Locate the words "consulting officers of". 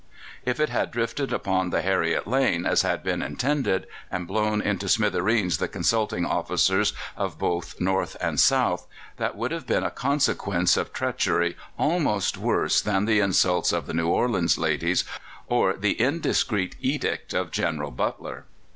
5.67-7.37